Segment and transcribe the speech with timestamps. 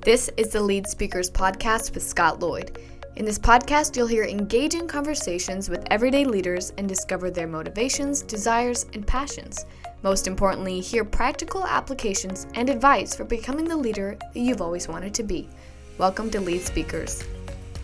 [0.00, 2.78] This is the Lead Speakers Podcast with Scott Lloyd.
[3.16, 8.86] In this podcast, you'll hear engaging conversations with everyday leaders and discover their motivations, desires,
[8.92, 9.66] and passions.
[10.02, 15.14] Most importantly, hear practical applications and advice for becoming the leader that you've always wanted
[15.14, 15.48] to be.
[15.96, 17.22] Welcome to Lead Speakers.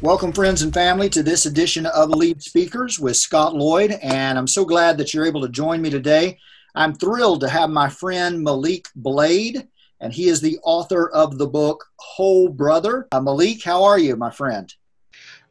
[0.02, 3.92] Welcome, friends and family, to this edition of Lead Speakers with Scott Lloyd.
[4.02, 6.38] And I'm so glad that you're able to join me today.
[6.74, 9.68] I'm thrilled to have my friend Malik Blade,
[10.00, 13.06] and he is the author of the book Whole Brother.
[13.12, 14.72] Uh, Malik, how are you, my friend?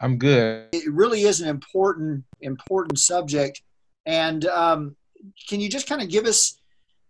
[0.01, 0.67] I'm good.
[0.71, 3.61] It really is an important, important subject.
[4.05, 4.95] And um,
[5.47, 6.59] can you just kind of give us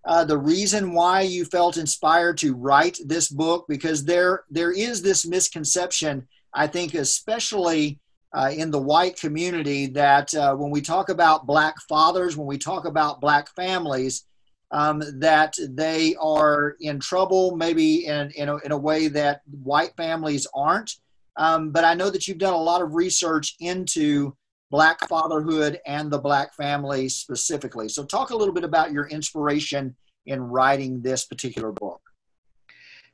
[0.06, 3.66] uh, the reason why you felt inspired to write this book?
[3.70, 8.00] Because there, there is this misconception, I think, especially
[8.34, 12.58] uh, in the white community, that uh, when we talk about black fathers, when we
[12.58, 14.26] talk about black families,
[14.72, 19.96] um, that they are in trouble, maybe in, in, a, in a way that white
[19.98, 20.96] families aren't.
[21.38, 24.36] Um, but I know that you've done a lot of research into
[24.72, 27.90] Black fatherhood and the Black family specifically.
[27.90, 29.96] So, talk a little bit about your inspiration
[30.26, 32.02] in writing this particular book.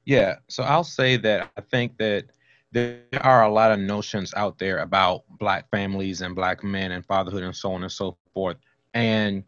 [0.05, 2.25] Yeah, so I'll say that I think that
[2.71, 7.05] there are a lot of notions out there about Black families and Black men and
[7.05, 8.57] fatherhood and so on and so forth.
[8.93, 9.43] And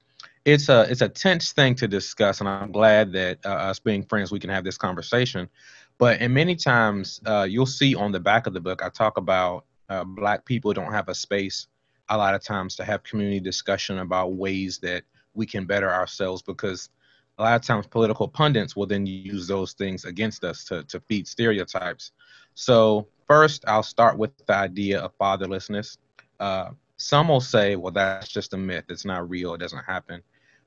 [0.45, 4.03] it's a it's a tense thing to discuss, and I'm glad that uh, us being
[4.03, 5.49] friends we can have this conversation
[5.97, 9.17] but and many times uh, you'll see on the back of the book, I talk
[9.17, 11.67] about uh, black people don't have a space
[12.09, 16.41] a lot of times to have community discussion about ways that we can better ourselves
[16.41, 16.89] because
[17.37, 20.99] a lot of times political pundits will then use those things against us to, to
[21.01, 22.11] feed stereotypes.
[22.55, 25.97] So first, I'll start with the idea of fatherlessness.
[26.39, 28.85] Uh, some will say, well, that's just a myth.
[28.89, 29.53] It's not real.
[29.53, 30.21] It doesn't happen.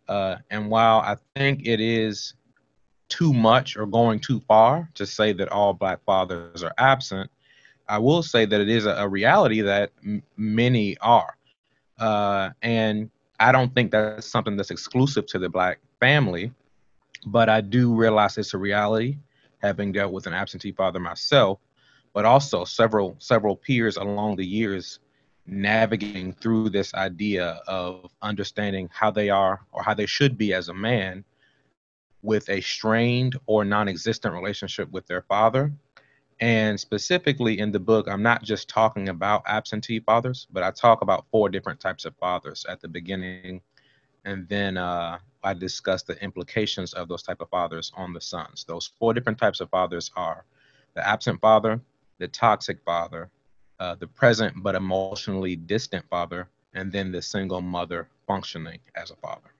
[0.08, 2.34] Uh, and while I think it is
[3.10, 7.30] too much or going too far to say that all black fathers are absent.
[7.88, 11.36] I will say that it is a, a reality that m- many are.
[11.98, 16.52] Uh, and I don't think that's something that's exclusive to the black family,
[17.26, 19.18] but I do realize it's a reality,
[19.58, 21.58] having dealt with an absentee father myself,
[22.14, 25.00] but also several several peers along the years
[25.50, 30.68] navigating through this idea of understanding how they are or how they should be as
[30.68, 31.24] a man
[32.22, 35.72] with a strained or non existent relationship with their father.
[36.40, 41.02] And specifically in the book, I'm not just talking about absentee fathers, but I talk
[41.02, 43.60] about four different types of fathers at the beginning.
[44.24, 48.64] And then uh, I discuss the implications of those type of fathers on the sons.
[48.64, 50.44] Those four different types of fathers are
[50.94, 51.80] the absent father,
[52.18, 53.30] the toxic father,
[53.80, 59.16] uh, the present but emotionally distant father, and then the single mother functioning as a
[59.16, 59.50] father.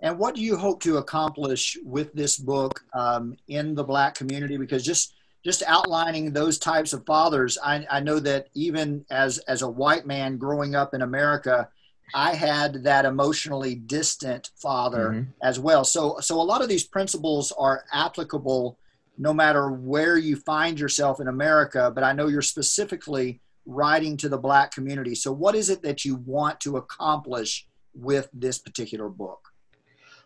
[0.00, 4.58] And what do you hope to accomplish with this book um, in the Black community?
[4.58, 9.62] Because just just outlining those types of fathers, I, I know that even as as
[9.62, 11.68] a white man growing up in America,
[12.14, 15.30] I had that emotionally distant father mm-hmm.
[15.42, 15.84] as well.
[15.84, 18.78] So so a lot of these principles are applicable
[19.16, 21.90] no matter where you find yourself in America.
[21.94, 25.14] But I know you're specifically writing to the Black community.
[25.14, 29.48] So what is it that you want to accomplish with this particular book?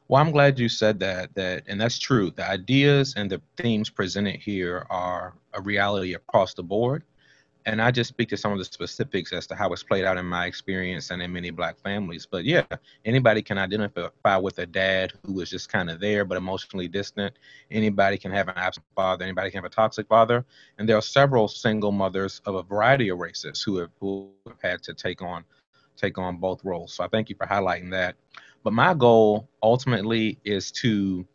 [0.09, 1.34] Well, I'm glad you said that.
[1.34, 2.31] That and that's true.
[2.31, 7.04] The ideas and the themes presented here are a reality across the board.
[7.69, 10.17] And I just speak to some of the specifics as to how it's played out
[10.17, 12.25] in my experience and in many black families.
[12.25, 12.65] But yeah,
[13.05, 17.39] anybody can identify with a dad who was just kind of there but emotionally distant.
[17.71, 19.23] Anybody can have an absent father.
[19.23, 20.47] Anybody can have a toxic father.
[20.78, 24.62] And there are several single mothers of a variety of races who have who have
[24.62, 25.45] had to take on
[25.95, 26.95] take on both roles.
[26.95, 28.17] So I thank you for highlighting that.
[28.65, 31.27] But my goal ultimately is to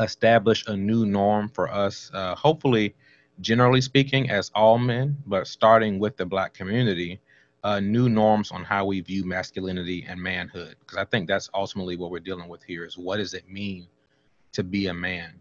[0.00, 2.96] establish a new norm for us, uh, hopefully,
[3.40, 7.20] generally speaking, as all men, but starting with the Black community,
[7.64, 10.76] uh, new norms on how we view masculinity and manhood.
[10.80, 13.86] Because I think that's ultimately what we're dealing with here is what does it mean
[14.52, 15.34] to be a man?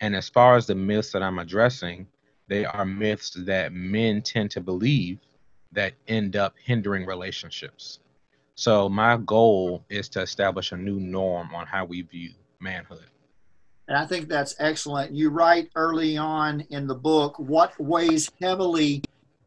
[0.00, 2.06] And as far as the myths that I'm addressing,
[2.48, 5.18] they are myths that men tend to believe
[5.72, 8.00] that end up hindering relationships.
[8.54, 13.06] So my goal is to establish a new norm on how we view manhood.
[13.88, 15.12] And I think that's excellent.
[15.12, 19.02] You write early on in the book what weighs heavily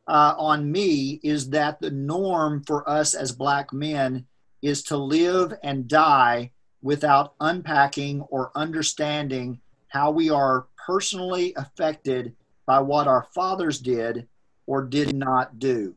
[0.08, 4.26] uh, on me is that the norm for us as black men
[4.62, 6.52] is to live and die
[6.82, 12.34] without unpacking or understanding how we are personally affected
[12.66, 14.28] by what our fathers did
[14.66, 15.96] or did not do.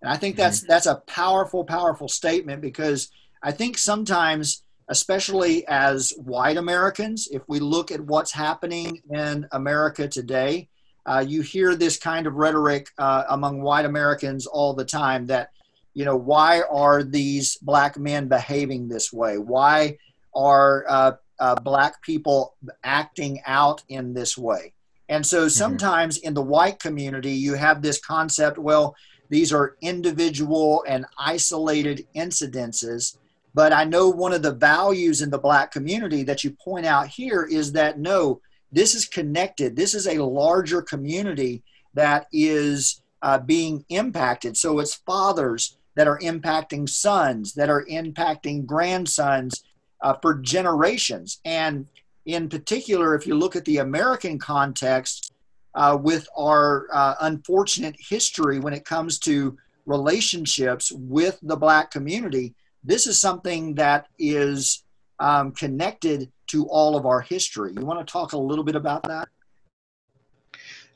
[0.00, 0.68] And I think that's mm-hmm.
[0.68, 3.10] that's a powerful, powerful statement because
[3.42, 4.62] I think sometimes,
[4.92, 10.68] especially as white Americans, if we look at what's happening in America today,
[11.06, 15.48] uh, you hear this kind of rhetoric uh, among white Americans all the time that,
[15.94, 19.38] you know, why are these black men behaving this way?
[19.38, 19.96] Why
[20.34, 22.54] are uh, uh black people
[22.84, 24.74] acting out in this way?
[25.08, 25.48] And so mm-hmm.
[25.48, 26.28] sometimes mm-hmm.
[26.28, 28.94] in the white community, you have this concept well,
[29.30, 33.16] these are individual and isolated incidences.
[33.54, 37.08] But I know one of the values in the black community that you point out
[37.08, 38.40] here is that no,
[38.70, 39.76] this is connected.
[39.76, 41.62] This is a larger community
[41.94, 44.56] that is uh, being impacted.
[44.56, 49.62] So it's fathers that are impacting sons, that are impacting grandsons
[50.00, 51.40] uh, for generations.
[51.44, 51.86] And
[52.24, 55.32] in particular, if you look at the American context
[55.74, 59.56] uh, with our uh, unfortunate history when it comes to
[59.86, 62.54] relationships with the Black community,
[62.84, 64.84] this is something that is
[65.18, 67.72] um, connected to all of our history.
[67.76, 69.28] You want to talk a little bit about that?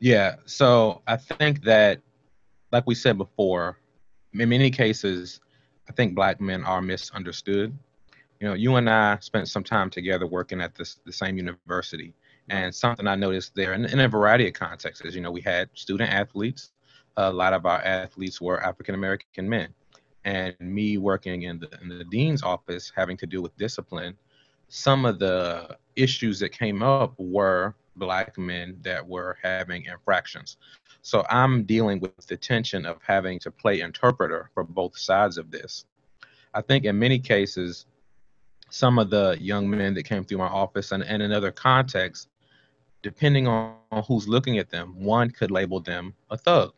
[0.01, 0.37] Yeah.
[0.45, 2.01] So I think that,
[2.73, 3.79] like we said before,
[4.35, 5.41] in many cases,
[5.89, 7.77] I think black men are misunderstood.
[8.41, 12.13] You know, you and I spent some time together working at this, the same university.
[12.49, 15.69] And something I noticed there in, in a variety of contexts you know, we had
[15.75, 16.73] student athletes.
[17.17, 19.73] A lot of our athletes were African American men
[20.27, 24.15] and me working in the in the dean's office having to do with discipline
[24.69, 30.59] some of the issues that came up were black men that were having infractions.
[31.03, 35.51] So i'm dealing with the tension of having to play interpreter for both sides of
[35.51, 35.85] this.
[36.53, 37.87] I think in many cases
[38.69, 42.27] some of the young men that came through my office and, and in other contexts
[43.03, 43.77] depending on
[44.09, 46.73] who's looking at them one could label them a thug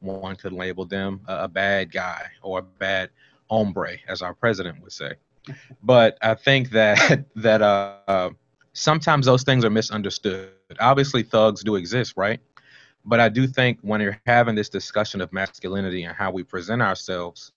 [0.00, 3.10] one could label them a, a bad guy or a bad
[3.48, 5.14] hombre, as our president would say.
[5.82, 8.30] But I think that that uh, uh,
[8.72, 10.50] sometimes those things are misunderstood.
[10.80, 12.40] Obviously, thugs do exist, right?
[13.04, 16.82] But I do think when you're having this discussion of masculinity and how we present
[16.82, 17.52] ourselves,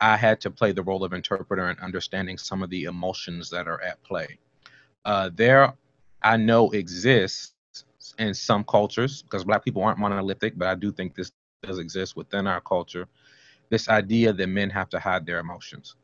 [0.00, 3.66] I had to play the role of interpreter and understanding some of the emotions that
[3.66, 4.38] are at play.
[5.06, 5.72] Uh, there,
[6.22, 7.54] I know exists
[8.18, 11.32] in some cultures because Black people aren't monolithic, but I do think this
[11.66, 13.06] does exist within our culture
[13.70, 15.96] this idea that men have to hide their emotions.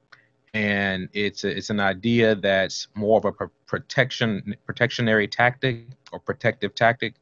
[0.54, 6.74] And it's a, it's an idea that's more of a protection protectionary tactic or protective
[6.74, 7.14] tactic.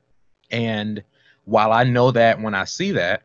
[0.50, 1.02] And
[1.44, 3.22] while i know that when i see that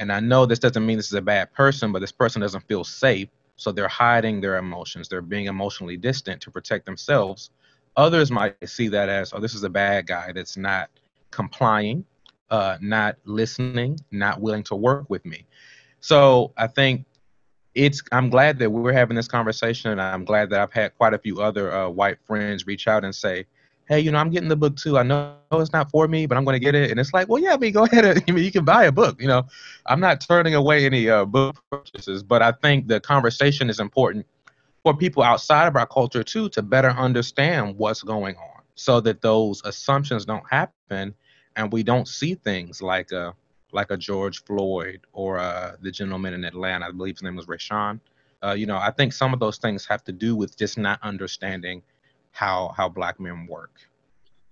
[0.00, 2.66] and i know this doesn't mean this is a bad person but this person doesn't
[2.66, 3.28] feel safe
[3.62, 5.08] so they're hiding their emotions.
[5.08, 7.50] They're being emotionally distant to protect themselves.
[7.96, 10.90] Others might see that as oh this is a bad guy that's not
[11.30, 12.04] complying
[12.52, 15.46] uh, not listening, not willing to work with me.
[16.00, 17.06] So I think
[17.74, 18.02] it's.
[18.12, 21.18] I'm glad that we're having this conversation, and I'm glad that I've had quite a
[21.18, 23.46] few other uh, white friends reach out and say,
[23.86, 24.98] "Hey, you know, I'm getting the book too.
[24.98, 27.28] I know it's not for me, but I'm going to get it." And it's like,
[27.28, 28.04] well, yeah, I mean, go ahead.
[28.04, 29.20] And, I mean, you can buy a book.
[29.20, 29.46] You know,
[29.86, 34.26] I'm not turning away any uh, book purchases, but I think the conversation is important
[34.82, 39.22] for people outside of our culture too to better understand what's going on, so that
[39.22, 41.14] those assumptions don't happen
[41.56, 43.34] and we don't see things like a
[43.72, 46.86] like a George Floyd or uh, the gentleman in Atlanta.
[46.86, 48.00] I believe his name was Rayshawn.
[48.44, 50.98] Uh, you know, I think some of those things have to do with just not
[51.02, 51.82] understanding
[52.32, 53.80] how how black men work.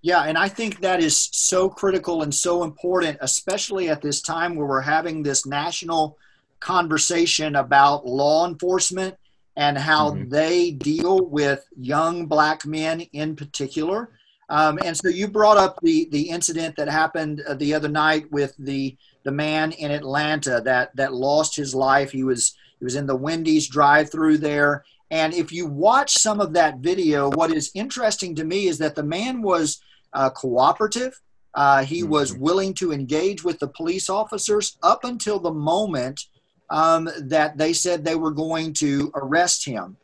[0.01, 4.55] Yeah, and I think that is so critical and so important, especially at this time
[4.55, 6.17] where we're having this national
[6.59, 9.15] conversation about law enforcement
[9.57, 10.29] and how mm-hmm.
[10.29, 14.09] they deal with young black men in particular.
[14.51, 18.29] Um, and so you brought up the the incident that happened uh, the other night
[18.31, 22.11] with the the man in Atlanta that that lost his life.
[22.11, 24.83] He was he was in the Wendy's drive-through there.
[25.09, 28.95] And if you watch some of that video, what is interesting to me is that
[28.95, 29.81] the man was
[30.13, 31.13] uh, cooperative.
[31.53, 32.11] Uh, he mm-hmm.
[32.11, 36.25] was willing to engage with the police officers up until the moment
[36.69, 39.95] um, that they said they were going to arrest him.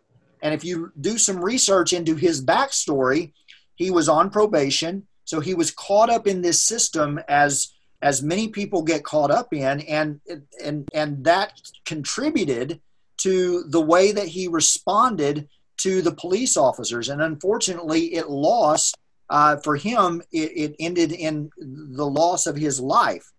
[0.42, 3.34] And if you do some research into his backstory,
[3.78, 8.50] he was on probation, so he was caught up in this system as as many
[8.50, 10.20] people get caught up in, and
[10.64, 11.54] and and that
[11.86, 12.82] contributed
[13.18, 17.10] to the way that he responded to the police officers.
[17.10, 18.98] And unfortunately, it lost
[19.30, 20.22] uh, for him.
[20.32, 23.32] It, it, ended in the loss of his life.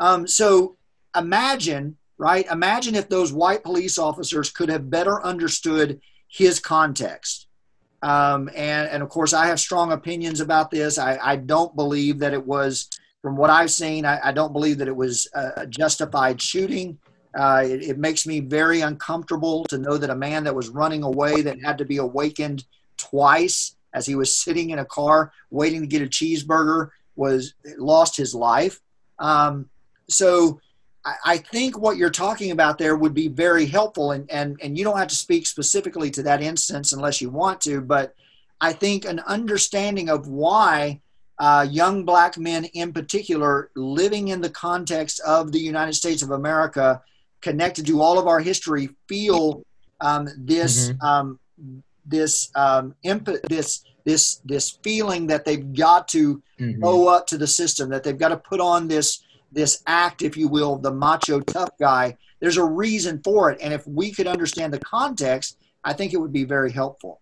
[0.00, 0.76] Um, so
[1.16, 2.46] imagine, right?
[2.50, 7.43] Imagine if those white police officers could have better understood his context.
[8.04, 10.98] Um, and, and of course, I have strong opinions about this.
[10.98, 12.90] I, I don't believe that it was,
[13.22, 16.98] from what I've seen, I, I don't believe that it was a justified shooting.
[17.34, 21.02] Uh, it, it, makes me very uncomfortable to know that a man that was running
[21.02, 22.64] away that had to be awakened
[22.98, 28.16] twice as he was sitting in a car waiting to get a cheeseburger was lost
[28.16, 28.80] his life.
[29.18, 29.70] Um,
[30.08, 30.60] so
[31.04, 34.84] I, think what you're talking about there would be very helpful, and, and, and you
[34.84, 38.14] don't have to speak specifically to that instance unless you want to, but
[38.60, 41.00] I think an understanding of why
[41.38, 46.30] uh, young black men in particular living in the context of the United States of
[46.30, 47.02] America,
[47.42, 49.62] connected to all of our history, feel
[50.00, 51.06] um, this mm-hmm.
[51.06, 51.40] um,
[52.06, 56.84] this um, imp- this this this feeling that they've got to mm-hmm.
[56.84, 59.23] owe up to the system, that they've got to put on this
[59.54, 62.16] this act, if you will, the macho tough guy.
[62.40, 66.18] There's a reason for it, and if we could understand the context, I think it
[66.18, 67.20] would be very helpful.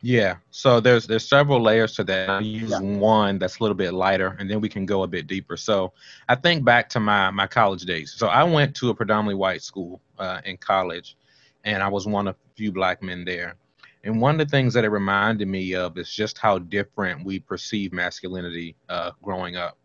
[0.00, 0.36] Yeah.
[0.50, 2.30] So there's there's several layers to that.
[2.30, 2.78] I'll use yeah.
[2.80, 5.56] one that's a little bit lighter, and then we can go a bit deeper.
[5.56, 5.92] So
[6.28, 8.14] I think back to my my college days.
[8.16, 11.16] So I went to a predominantly white school uh, in college,
[11.64, 13.56] and I was one of a few black men there.
[14.04, 17.40] And one of the things that it reminded me of is just how different we
[17.40, 19.76] perceive masculinity uh, growing up.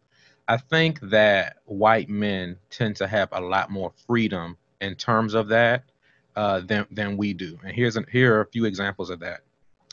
[0.48, 5.48] I think that white men tend to have a lot more freedom in terms of
[5.50, 5.84] that
[6.36, 7.58] uh, than than we do.
[7.64, 9.42] And here's an, here are a few examples of that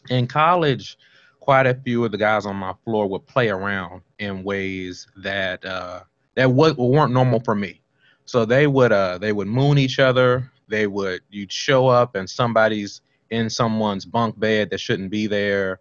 [0.08, 0.96] in college,
[1.40, 5.64] quite a few of the guys on my floor would play around in ways that
[5.64, 6.00] uh,
[6.36, 7.80] that was, weren't normal for me.
[8.24, 10.50] So they would uh, they would moon each other.
[10.68, 15.80] They would you'd show up and somebody's in someone's bunk bed that shouldn't be there.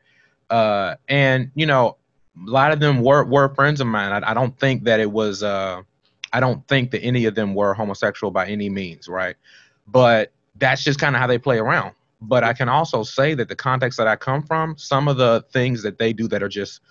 [0.49, 1.97] Uh, and you know,
[2.47, 4.11] a lot of them were were friends of mine.
[4.11, 5.43] I, I don't think that it was.
[5.43, 5.81] Uh,
[6.31, 9.35] I don't think that any of them were homosexual by any means, right?
[9.87, 11.93] But that's just kind of how they play around.
[12.21, 15.43] But I can also say that the context that I come from, some of the
[15.51, 16.81] things that they do that are just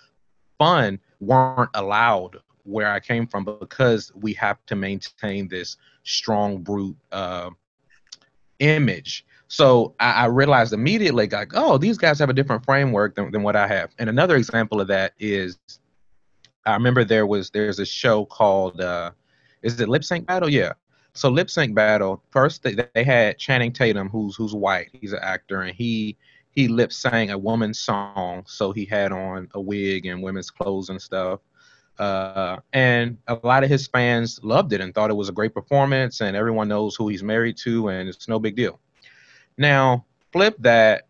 [0.57, 6.97] fun weren't allowed where I came from because we have to maintain this strong brute
[7.11, 7.51] uh,
[8.59, 9.25] image.
[9.49, 13.43] So I, I, realized immediately, like, oh, these guys have a different framework than, than
[13.43, 13.89] what I have.
[13.97, 15.57] And another example of that is,
[16.65, 19.11] I remember there was there's a show called, uh,
[19.63, 20.49] is it Lip Sync Battle?
[20.49, 20.73] Yeah,
[21.13, 22.23] so lip sync battle.
[22.31, 24.89] First, they, they had Channing Tatum, who's who's white.
[24.93, 26.17] He's an actor, and he
[26.51, 28.43] he lip sang a woman's song.
[28.47, 31.41] So he had on a wig and women's clothes and stuff.
[31.97, 35.53] Uh, and a lot of his fans loved it and thought it was a great
[35.53, 36.21] performance.
[36.21, 38.79] And everyone knows who he's married to, and it's no big deal.
[39.59, 41.07] Now, flip that,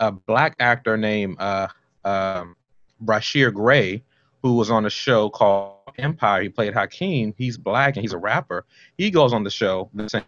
[0.00, 1.68] a black actor named uh,
[2.04, 2.56] um,
[3.02, 4.02] Bryshere Gray,
[4.42, 6.42] who was on a show called Empire.
[6.42, 7.32] He played Hakeem.
[7.38, 8.66] He's black and he's a rapper.
[8.98, 10.24] He goes on the show, the same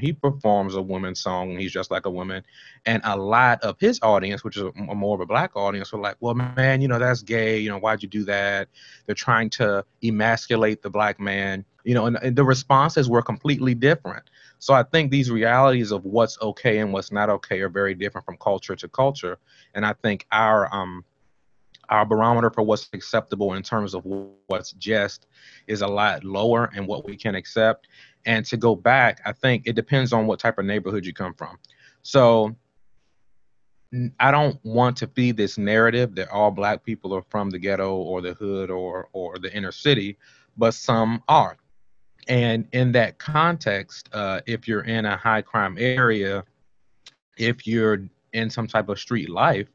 [0.00, 2.42] he performs a woman's song and he's just like a woman.
[2.86, 6.00] And a lot of his audience, which is a, more of a black audience, were
[6.00, 7.58] like, well, man, you know, that's gay.
[7.58, 8.68] You know, why'd you do that?
[9.04, 11.66] They're trying to emasculate the black man.
[11.84, 14.24] You know, and, and the responses were completely different.
[14.60, 18.26] So I think these realities of what's okay and what's not okay are very different
[18.26, 19.38] from culture to culture.
[19.74, 21.04] And I think our um,
[21.88, 24.04] our barometer for what's acceptable in terms of
[24.46, 25.26] what's just
[25.66, 27.88] is a lot lower and what we can accept.
[28.26, 31.34] And to go back, I think it depends on what type of neighborhood you come
[31.34, 31.58] from.
[32.02, 32.54] So
[34.20, 37.96] I don't want to feed this narrative that all black people are from the ghetto
[37.96, 40.18] or the hood or or the inner city,
[40.58, 41.56] but some are.
[42.28, 46.44] And in that context, uh, if you're in a high crime area,
[47.36, 49.68] if you're in some type of street life,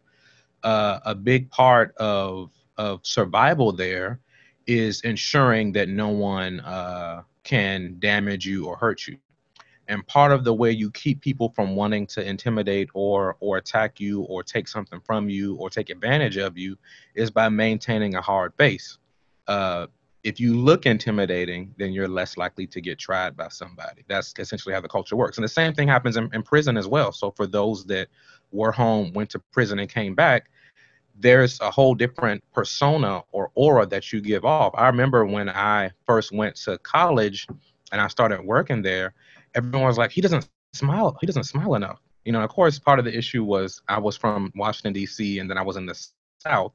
[0.63, 4.19] uh, a big part of of survival there
[4.67, 9.17] is ensuring that no one uh, can damage you or hurt you.
[9.87, 13.99] And part of the way you keep people from wanting to intimidate or or attack
[13.99, 16.77] you or take something from you or take advantage of you
[17.13, 18.97] is by maintaining a hard base.
[19.47, 19.87] Uh,
[20.25, 24.03] if you look intimidating, then you're less likely to get tried by somebody.
[24.07, 25.37] That's essentially how the culture works.
[25.37, 27.11] And the same thing happens in, in prison as well.
[27.11, 28.07] So for those that
[28.51, 30.49] were home, went to prison, and came back,
[31.15, 34.73] there's a whole different persona or aura that you give off.
[34.75, 37.45] I remember when I first went to college
[37.91, 39.13] and I started working there,
[39.53, 41.15] everyone was like, he doesn't smile.
[41.21, 42.01] He doesn't smile enough.
[42.25, 45.47] You know, of course, part of the issue was I was from Washington, D.C., and
[45.47, 45.95] then I was in the
[46.39, 46.73] South.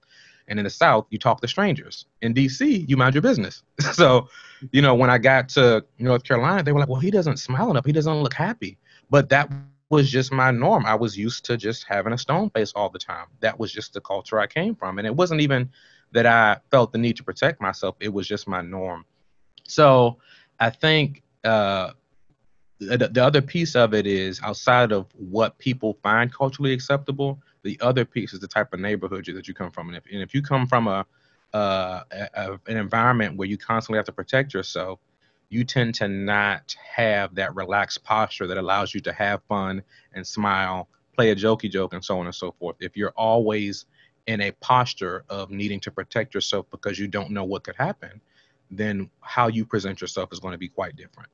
[0.51, 2.07] And in the South, you talk to strangers.
[2.21, 3.63] In D.C., you mind your business.
[3.93, 4.29] so,
[4.73, 7.71] you know, when I got to North Carolina, they were like, well, he doesn't smile
[7.71, 7.87] enough.
[7.87, 8.77] He doesn't look happy.
[9.09, 9.51] But that
[9.91, 10.85] was just my norm.
[10.85, 13.27] I was used to just having a stone face all the time.
[13.41, 14.99] That was just the culture I came from.
[14.99, 15.71] And it wasn't even
[16.13, 19.05] that I felt the need to protect myself, it was just my norm.
[19.69, 20.19] So
[20.59, 21.93] I think uh,
[22.81, 27.79] the, the other piece of it is outside of what people find culturally acceptable, the
[27.81, 29.89] other piece is the type of neighborhood that you come from.
[29.89, 31.07] And if, and if you come from a,
[31.53, 35.01] uh, a, an environment where you constantly have to protect yourself,
[35.49, 39.83] you tend to not have that relaxed posture that allows you to have fun
[40.15, 42.77] and smile, play a jokey joke, and so on and so forth.
[42.81, 43.87] If you're always
[44.27, 48.21] in a posture of needing to protect yourself because you don't know what could happen,
[48.71, 51.29] then how you present yourself is going to be quite different.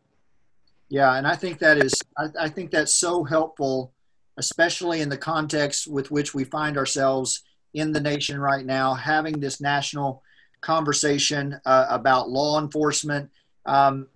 [0.89, 3.93] Yeah, and I think that is I, I think that's so helpful,
[4.37, 7.43] especially in the context with which we find ourselves
[7.75, 10.23] in the nation right now, having this national
[10.61, 13.31] conversation uh, about law enforcement.
[13.67, 14.09] Um,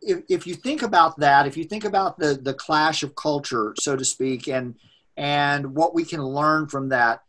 [0.00, 3.74] if, if you think about that, if you think about the the clash of culture,
[3.80, 4.76] so to speak, and
[5.16, 7.22] and what we can learn from that,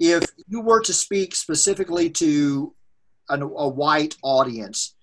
[0.00, 2.74] if you were to speak specifically to
[3.28, 4.94] a, a white audience,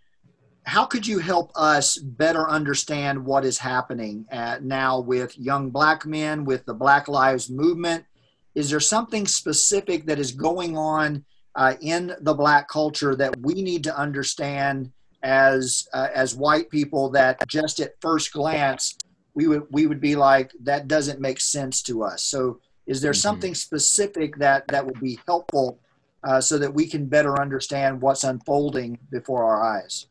[0.64, 4.26] how could you help us better understand what is happening
[4.62, 8.06] now with young black men, with the Black Lives Movement?
[8.54, 11.26] Is there something specific that is going on
[11.56, 14.92] uh, in the black culture that we need to understand
[15.24, 18.98] as uh, as white people that just at first glance
[19.34, 22.24] we would we would be like that doesn't make sense to us.
[22.24, 23.18] So is there mm-hmm.
[23.18, 25.80] something specific that that would be helpful
[26.24, 30.08] uh, so that we can better understand what's unfolding before our eyes?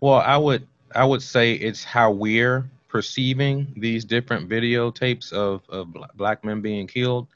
[0.00, 5.94] Well, I would I would say it's how we're perceiving these different videotapes of, of
[6.16, 7.28] black men being killed.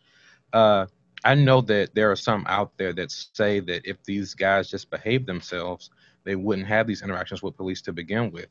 [0.52, 0.86] Uh,
[1.24, 4.90] I know that there are some out there that say that if these guys just
[4.90, 5.90] behave themselves,
[6.24, 8.48] they wouldn't have these interactions with police to begin with.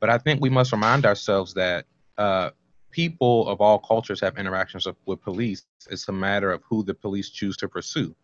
[0.00, 1.86] But I think we must remind ourselves that
[2.16, 2.50] uh,
[2.90, 5.66] people of all cultures have interactions with police.
[5.90, 8.14] It's a matter of who the police choose to pursue,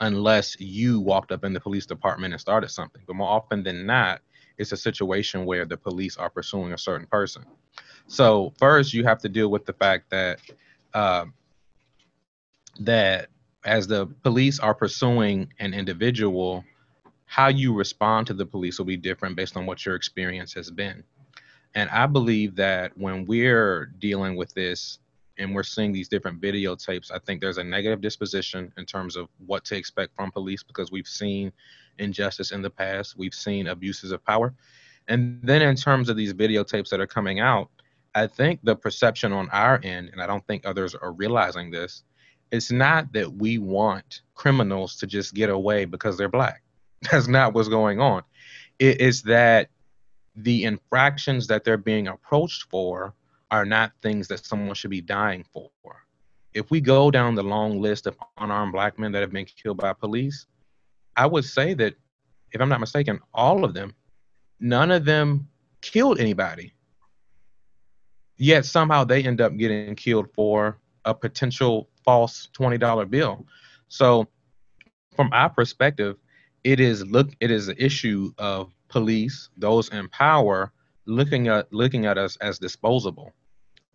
[0.00, 3.02] unless you walked up in the police department and started something.
[3.06, 4.22] But more often than not,
[4.60, 7.44] it's a situation where the police are pursuing a certain person.
[8.06, 10.38] So first, you have to deal with the fact that
[10.92, 11.24] uh,
[12.80, 13.28] that
[13.64, 16.64] as the police are pursuing an individual,
[17.24, 20.70] how you respond to the police will be different based on what your experience has
[20.70, 21.02] been.
[21.74, 24.98] And I believe that when we're dealing with this
[25.38, 29.28] and we're seeing these different videotapes, I think there's a negative disposition in terms of
[29.46, 31.52] what to expect from police because we've seen
[32.00, 34.54] injustice in the past, we've seen abuses of power.
[35.08, 37.70] And then in terms of these videotapes that are coming out,
[38.14, 42.02] I think the perception on our end, and I don't think others are realizing this,
[42.50, 46.62] it's not that we want criminals to just get away because they're black.
[47.10, 48.22] That's not what's going on.
[48.78, 49.70] It is that
[50.36, 53.14] the infractions that they're being approached for
[53.50, 55.70] are not things that someone should be dying for.
[56.52, 59.76] If we go down the long list of unarmed black men that have been killed
[59.76, 60.46] by police,
[61.16, 61.94] I would say that,
[62.52, 63.94] if I'm not mistaken, all of them,
[64.58, 65.48] none of them
[65.80, 66.74] killed anybody.
[68.36, 73.46] Yet somehow they end up getting killed for a potential false $20 bill.
[73.88, 74.28] So,
[75.14, 76.16] from our perspective,
[76.64, 80.72] it is look it is an issue of police, those in power,
[81.06, 83.32] looking at looking at us as disposable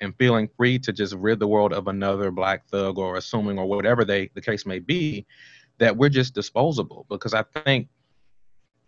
[0.02, 3.66] and feeling free to just rid the world of another black thug or assuming or
[3.66, 5.26] whatever they the case may be,
[5.78, 7.06] that we're just disposable.
[7.10, 7.88] Because I think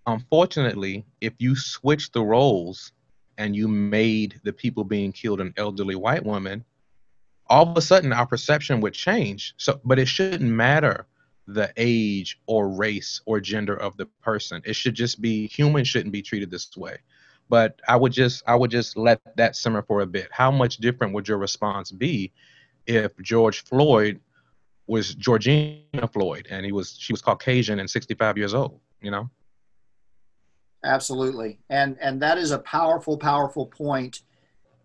[0.05, 2.91] unfortunately, if you switch the roles
[3.37, 6.63] and you made the people being killed an elderly white woman,
[7.47, 9.53] all of a sudden our perception would change.
[9.57, 11.07] So but it shouldn't matter
[11.47, 14.61] the age or race or gender of the person.
[14.65, 16.97] It should just be humans shouldn't be treated this way.
[17.49, 20.27] But I would just I would just let that simmer for a bit.
[20.31, 22.33] How much different would your response be
[22.85, 24.19] if George Floyd
[24.87, 29.29] was Georgina Floyd and he was she was Caucasian and 65 years old, you know?
[30.83, 31.59] Absolutely.
[31.69, 34.21] And and that is a powerful powerful point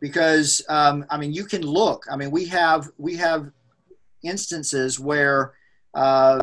[0.00, 2.04] because um, I mean you can look.
[2.10, 3.50] I mean we have we have
[4.22, 5.54] instances where
[5.94, 6.42] uh,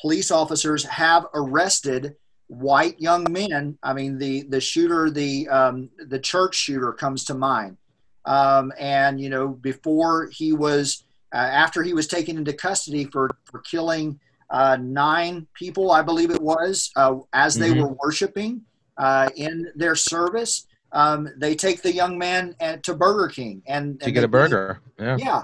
[0.00, 2.16] police officers have arrested
[2.48, 3.78] white young men.
[3.82, 7.76] I mean, the the shooter, the um, the church shooter comes to mind.
[8.26, 11.03] Um, and you know, before he was,
[11.36, 14.18] after he was taken into custody for for killing
[14.50, 17.80] uh, nine people, I believe it was, uh, as they mm-hmm.
[17.80, 18.62] were worshiping
[18.98, 20.66] uh, in their service.
[20.92, 24.80] Um, they take the young man and, to Burger King and, to get a burger.
[24.96, 25.16] Yeah.
[25.18, 25.42] Yeah.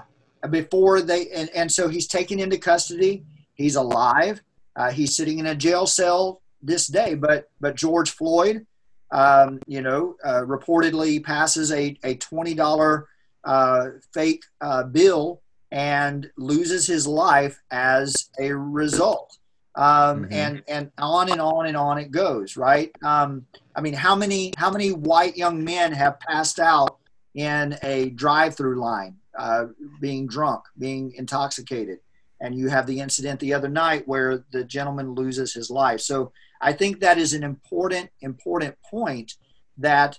[0.49, 3.25] Before they and, and so he's taken into custody
[3.61, 4.41] He's alive.
[4.75, 7.15] Uh, he's sitting in a jail cell this day.
[7.15, 8.65] But but George Floyd,
[9.11, 13.07] um, you know, uh, reportedly passes a a twenty dollar
[13.43, 19.37] uh, fake uh, bill and loses his life as a result.
[19.75, 20.33] Um, mm-hmm.
[20.33, 22.91] and and on and on and on it goes, right?
[23.03, 26.97] Um, I mean, how many how many white young men have passed out
[27.35, 29.67] in a drive-through line, uh,
[30.01, 31.99] being drunk, being intoxicated?
[32.41, 36.01] and you have the incident the other night where the gentleman loses his life.
[36.01, 39.35] So I think that is an important, important point
[39.77, 40.17] that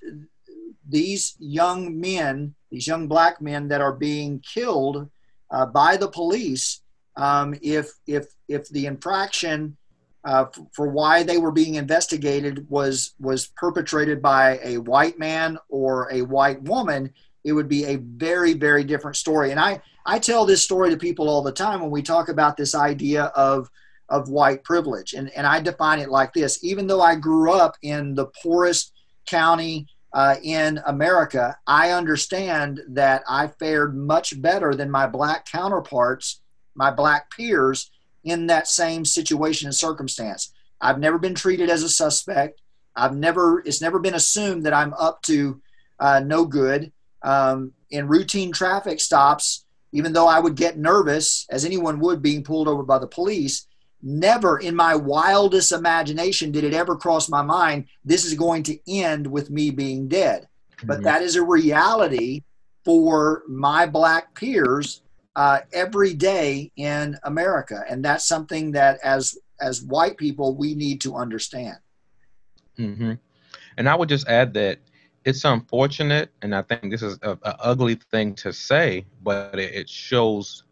[0.88, 5.10] these young men, these young black men that are being killed
[5.52, 6.80] uh, by the police,
[7.16, 9.76] um, if if if the infraction
[10.24, 15.58] uh, f- for why they were being investigated was was perpetrated by a white man
[15.68, 17.12] or a white woman,
[17.44, 19.50] it would be a very very different story.
[19.50, 22.56] And I I tell this story to people all the time when we talk about
[22.56, 23.68] this idea of
[24.08, 27.76] of white privilege, and and I define it like this: even though I grew up
[27.82, 28.92] in the poorest
[29.26, 36.40] county uh, in America, I understand that I fared much better than my black counterparts,
[36.74, 37.90] my black peers
[38.24, 40.52] in that same situation and circumstance.
[40.80, 42.60] I've never been treated as a suspect.
[42.94, 45.60] I've never, it's never been assumed that I'm up to
[45.98, 46.92] uh, no good.
[47.22, 52.42] Um, in routine traffic stops, even though I would get nervous, as anyone would being
[52.42, 53.66] pulled over by the police,
[54.02, 58.78] never in my wildest imagination did it ever cross my mind this is going to
[58.88, 60.48] end with me being dead.
[60.84, 61.04] But mm-hmm.
[61.04, 62.42] that is a reality
[62.84, 65.02] for my black peers
[65.36, 71.00] uh, every day in America, and that's something that as as white people we need
[71.00, 71.76] to understand.
[72.78, 73.12] Mm-hmm.
[73.76, 74.78] And I would just add that
[75.24, 79.72] it's unfortunate, and I think this is a, a ugly thing to say, but it,
[79.72, 80.64] it shows,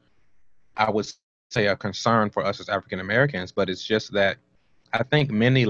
[0.76, 1.06] I would
[1.50, 3.52] say, a concern for us as African Americans.
[3.52, 4.38] But it's just that
[4.92, 5.66] I think many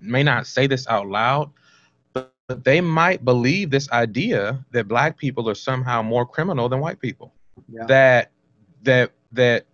[0.00, 1.50] may not say this out loud,
[2.12, 2.32] but
[2.64, 7.32] they might believe this idea that black people are somehow more criminal than white people
[7.68, 7.86] yeah.
[7.86, 8.30] that
[8.82, 9.66] that that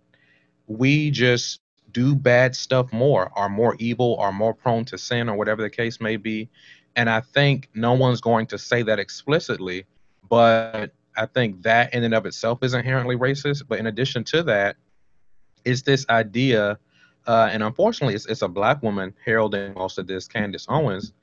[0.67, 1.59] we just
[1.91, 5.69] do bad stuff more, are more evil, are more prone to sin, or whatever the
[5.69, 6.49] case may be.
[6.95, 9.85] And I think no one's going to say that explicitly,
[10.27, 13.67] but I think that in and of itself is inherently racist.
[13.67, 14.77] But in addition to that,
[15.65, 16.77] is this idea,
[17.27, 21.13] uh, and unfortunately, it's, it's, a black woman heralding most of this, Candace Owens,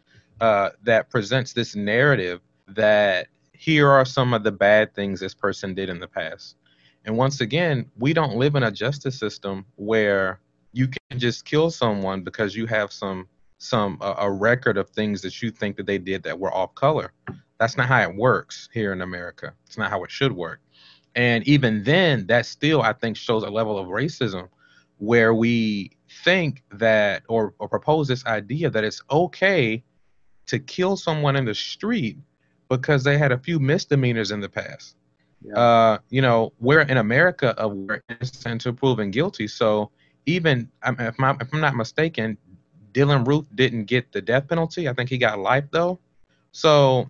[0.40, 5.74] uh, that presents this narrative that here are some of the bad things this person
[5.74, 6.56] did in the past.
[7.04, 10.40] And once again, we don't live in a justice system where
[10.72, 15.20] you can just kill someone because you have some some uh, a record of things
[15.20, 17.12] that you think that they did that were off color.
[17.58, 19.52] That's not how it works here in America.
[19.66, 20.60] It's not how it should work.
[21.14, 24.48] And even then, that still I think shows a level of racism
[24.98, 29.82] where we think that or, or propose this idea that it's okay
[30.46, 32.18] to kill someone in the street
[32.68, 34.96] because they had a few misdemeanors in the past.
[35.42, 35.54] Yeah.
[35.54, 39.48] Uh, you know, we're in America of we're innocent until proven guilty.
[39.48, 39.90] So
[40.26, 42.36] even if, my, if I'm not mistaken,
[42.92, 44.88] Dylann Roof didn't get the death penalty.
[44.88, 45.98] I think he got life though.
[46.52, 47.08] So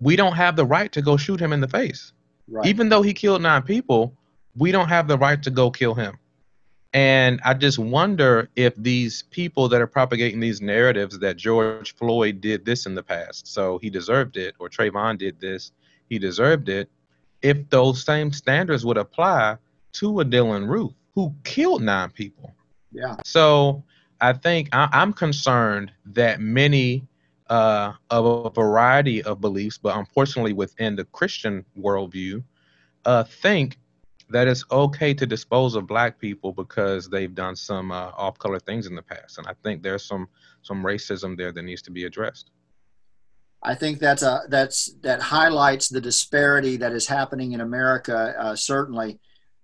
[0.00, 2.12] we don't have the right to go shoot him in the face.
[2.50, 2.66] Right.
[2.66, 4.14] Even though he killed nine people,
[4.56, 6.18] we don't have the right to go kill him.
[6.92, 12.40] And I just wonder if these people that are propagating these narratives that George Floyd
[12.40, 15.70] did this in the past, so he deserved it, or Trayvon did this,
[16.08, 16.90] he deserved it,
[17.42, 19.56] if those same standards would apply
[19.92, 22.52] to a Dylann Roof who killed nine people.
[22.92, 23.16] Yeah.
[23.24, 23.84] So
[24.20, 27.06] I think I, am concerned that many
[27.50, 32.42] uh, of a variety of beliefs, but unfortunately within the Christian worldview,
[33.04, 33.78] uh, think
[34.30, 38.86] that it's okay to dispose of black people because they've done some uh, off-color things
[38.86, 40.28] in the past, and I think there's some
[40.62, 42.50] some racism there that needs to be addressed.
[43.62, 48.34] I think that's a that's that highlights the disparity that is happening in America.
[48.38, 49.18] Uh, certainly,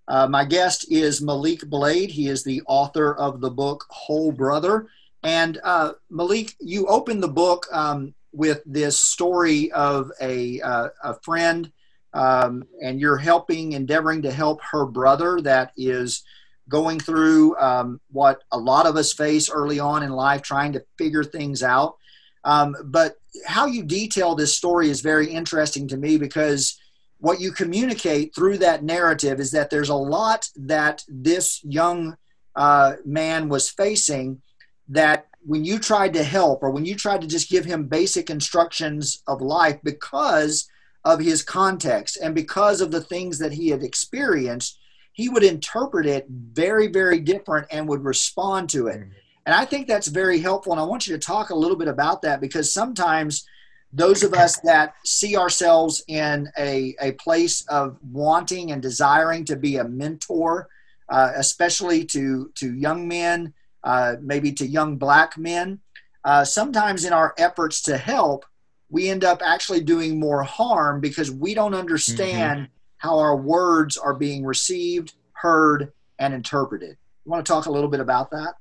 [0.09, 2.11] uh, my guest is Malik Blade.
[2.11, 4.88] He is the author of the book Whole Brother.
[5.26, 11.14] And uh, Malik, you opened the book um, with this story of a uh, a
[11.24, 11.72] friend
[12.14, 16.22] um, and you're helping, endeavoring to help her brother that is
[16.68, 20.84] going through um, what a lot of us face early on in life, trying to
[20.96, 21.96] figure things out.
[22.44, 26.78] Um, but how you detail this story is very interesting to me because
[27.18, 32.16] what you communicate through that narrative is that there's a lot that this young
[32.54, 34.40] uh, man was facing
[34.88, 38.31] that when you tried to help or when you tried to just give him basic
[38.31, 40.68] instructions of life because
[41.05, 44.79] of his context and because of the things that he had experienced,
[45.12, 49.01] he would interpret it very, very different and would respond to it.
[49.46, 50.72] And I think that's very helpful.
[50.72, 53.46] And I want you to talk a little bit about that because sometimes
[53.92, 59.55] those of us that see ourselves in a, a place of wanting and desiring to
[59.55, 60.68] be a mentor,
[61.09, 63.55] uh, especially to, to young men,
[63.87, 65.79] uh, maybe to young black men,
[66.25, 68.44] uh, sometimes in our efforts to help,
[68.90, 72.72] we end up actually doing more harm because we don't understand mm-hmm.
[72.96, 76.96] how our words are being received, heard, and interpreted.
[77.25, 78.55] You want to talk a little bit about that?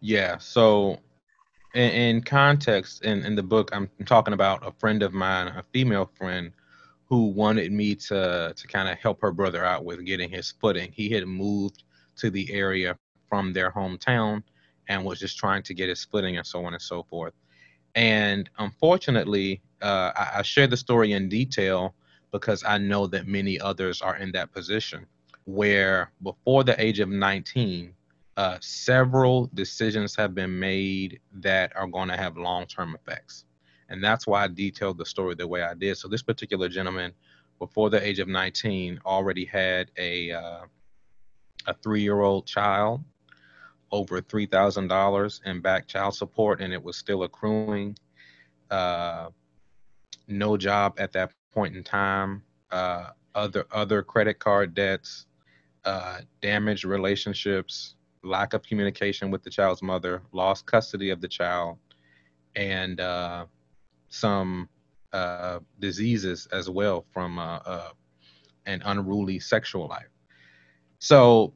[0.00, 0.38] Yeah.
[0.38, 0.98] So,
[1.74, 5.62] in, in context, in, in the book, I'm talking about a friend of mine, a
[5.72, 6.50] female friend,
[7.08, 10.90] who wanted me to to kind of help her brother out with getting his footing.
[10.90, 11.84] He had moved
[12.16, 14.42] to the area from their hometown
[14.88, 17.34] and was just trying to get his footing and so on and so forth.
[17.94, 21.94] And unfortunately, uh, I, I share the story in detail
[22.30, 25.06] because I know that many others are in that position
[25.46, 27.94] where before the age of 19,
[28.36, 33.44] uh, several decisions have been made that are going to have long term effects.
[33.88, 35.96] And that's why I detailed the story the way I did.
[35.96, 37.12] So, this particular gentleman,
[37.58, 40.64] before the age of 19, already had a, uh,
[41.66, 43.02] a three year old child,
[43.92, 47.96] over $3,000 in back child support, and it was still accruing.
[48.70, 49.28] Uh,
[50.28, 52.42] no job at that point in time.
[52.70, 55.26] Uh, other other credit card debts,
[55.84, 61.78] uh, damaged relationships, lack of communication with the child's mother, lost custody of the child,
[62.56, 63.46] and uh,
[64.08, 64.68] some
[65.12, 67.90] uh, diseases as well from uh, uh,
[68.66, 70.08] an unruly sexual life.
[70.98, 71.52] So,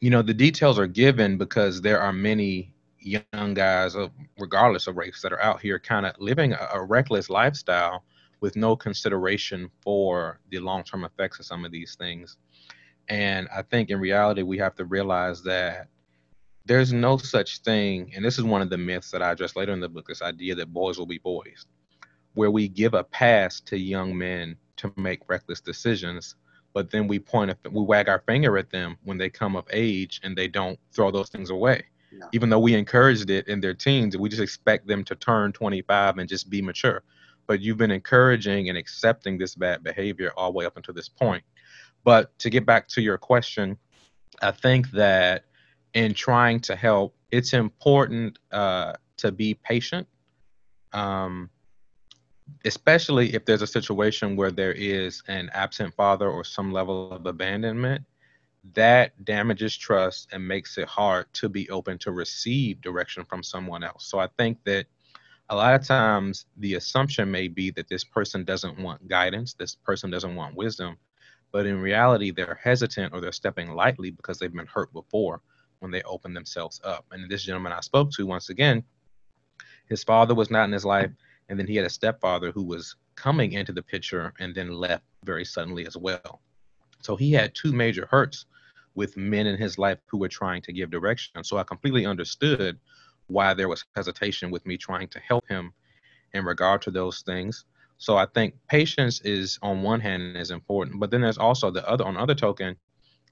[0.00, 4.96] you know, the details are given because there are many young guys, uh, regardless of
[4.96, 8.04] race, that are out here kind of living a, a reckless lifestyle
[8.40, 12.36] with no consideration for the long term effects of some of these things.
[13.08, 15.88] And I think in reality, we have to realize that
[16.64, 19.72] there's no such thing, and this is one of the myths that I address later
[19.72, 21.66] in the book this idea that boys will be boys,
[22.34, 26.34] where we give a pass to young men to make reckless decisions,
[26.76, 29.64] but then we point, a, we wag our finger at them when they come of
[29.72, 31.82] age and they don't throw those things away.
[32.12, 32.26] Yeah.
[32.34, 36.18] Even though we encouraged it in their teens, we just expect them to turn 25
[36.18, 37.02] and just be mature.
[37.46, 41.08] But you've been encouraging and accepting this bad behavior all the way up until this
[41.08, 41.42] point.
[42.04, 43.78] But to get back to your question,
[44.42, 45.46] I think that
[45.94, 50.06] in trying to help, it's important uh, to be patient,
[50.92, 51.48] um,
[52.64, 57.26] especially if there's a situation where there is an absent father or some level of
[57.26, 58.04] abandonment.
[58.74, 63.84] That damages trust and makes it hard to be open to receive direction from someone
[63.84, 64.06] else.
[64.06, 64.86] So I think that
[65.50, 69.76] a lot of times the assumption may be that this person doesn't want guidance, this
[69.76, 70.96] person doesn't want wisdom,
[71.52, 75.42] but in reality, they're hesitant or they're stepping lightly because they've been hurt before
[75.78, 77.04] when they open themselves up.
[77.12, 78.82] And this gentleman I spoke to, once again,
[79.88, 81.10] his father was not in his life,
[81.48, 85.04] and then he had a stepfather who was coming into the picture and then left
[85.24, 86.40] very suddenly as well.
[87.00, 88.46] So he had two major hurts
[88.94, 91.44] with men in his life who were trying to give direction.
[91.44, 92.78] So I completely understood
[93.28, 95.72] why there was hesitation with me trying to help him
[96.32, 97.64] in regard to those things.
[97.98, 101.88] So I think patience is on one hand is important, but then there's also the
[101.88, 102.76] other on the other token,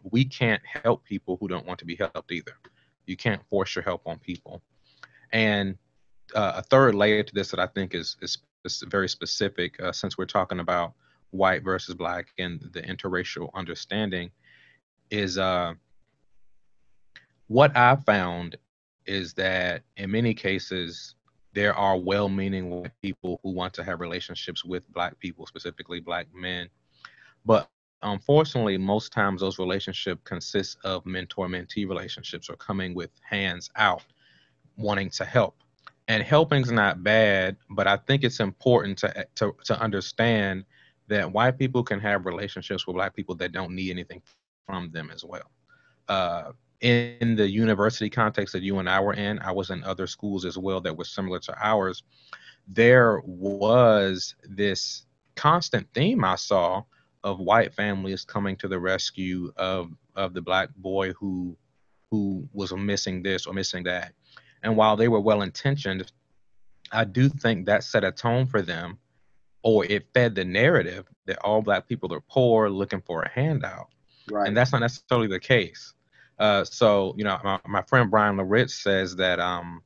[0.02, 2.52] we can't help people who don't want to be helped either.
[3.06, 4.62] You can't force your help on people.
[5.32, 5.76] And
[6.34, 9.92] uh, a third layer to this that I think is is, is very specific, uh,
[9.92, 10.94] since we're talking about
[11.30, 14.30] white versus black and the interracial understanding,
[15.10, 15.74] is uh,
[17.48, 18.56] what I found
[19.06, 21.14] is that in many cases
[21.52, 26.26] there are well-meaning white people who want to have relationships with black people specifically black
[26.34, 26.68] men.
[27.44, 27.68] But
[28.02, 34.02] unfortunately most times those relationships consist of mentor-mentee relationships or coming with hands out
[34.76, 35.56] wanting to help
[36.08, 40.64] and helping's not bad but i think it's important to to, to understand
[41.08, 44.22] that white people can have relationships with black people that don't need anything
[44.66, 45.50] from them as well
[46.08, 46.52] uh,
[46.84, 50.44] in the university context that you and I were in, I was in other schools
[50.44, 52.02] as well that were similar to ours.
[52.68, 56.82] There was this constant theme I saw
[57.22, 61.56] of white families coming to the rescue of of the black boy who
[62.10, 64.12] who was missing this or missing that.
[64.64, 66.10] And while they were well intentioned,
[66.90, 68.98] I do think that set a tone for them,
[69.62, 73.88] or it fed the narrative that all black people are poor, looking for a handout.
[74.30, 74.48] Right.
[74.48, 75.92] And that's not necessarily the case.
[76.38, 79.82] Uh, so, you know, my, my friend Bryan Loritts says that, um,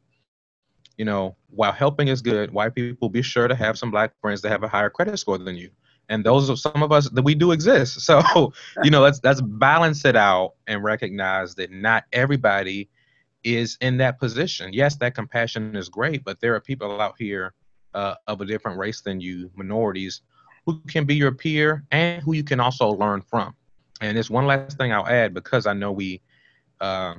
[0.97, 4.43] you know, while helping is good, white people be sure to have some black friends
[4.43, 5.71] that have a higher credit score than you.
[6.09, 8.01] And those are some of us that we do exist.
[8.01, 12.89] So, you know, let's let's balance it out and recognize that not everybody
[13.45, 14.73] is in that position.
[14.73, 17.55] Yes, that compassion is great, but there are people out here
[17.95, 20.23] uh, of a different race than you, minorities,
[20.67, 23.55] who can be your peer and who you can also learn from.
[24.01, 26.21] And there's one last thing I'll add because I know we
[26.81, 27.15] uh,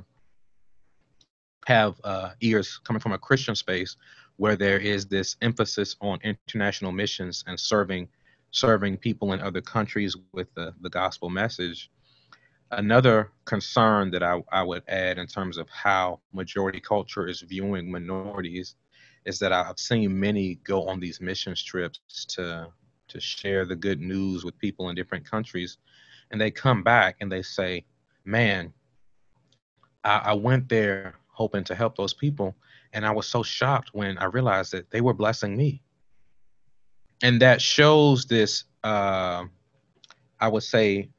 [1.66, 3.96] have uh, ears coming from a Christian space
[4.36, 8.08] where there is this emphasis on international missions and serving
[8.52, 11.90] serving people in other countries with the, the gospel message.
[12.72, 17.90] Another concern that I, I would add in terms of how majority culture is viewing
[17.90, 18.76] minorities
[19.24, 22.00] is that I've seen many go on these missions trips
[22.36, 22.68] to
[23.08, 25.78] to share the good news with people in different countries
[26.30, 27.84] and they come back and they say,
[28.24, 28.72] Man,
[30.04, 32.54] I, I went there hoping to help those people,
[32.92, 35.82] and I was so shocked when I realized that they were blessing me.
[37.22, 39.44] And that shows this, uh,
[40.38, 41.10] I would say,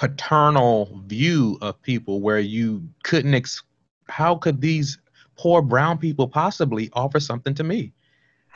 [0.00, 3.62] paternal view of people where you couldn't, ex-
[4.08, 4.98] how could these
[5.36, 7.92] poor brown people possibly offer something to me?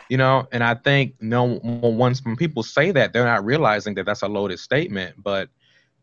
[0.08, 4.06] You know, and I think no once when people say that, they're not realizing that
[4.06, 5.50] that's a loaded statement, but